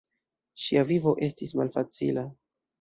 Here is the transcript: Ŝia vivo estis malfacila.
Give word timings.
Ŝia 0.67 0.85
vivo 0.93 1.15
estis 1.29 1.55
malfacila. 1.63 2.27